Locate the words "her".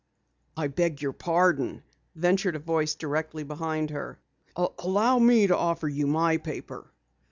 3.91-4.17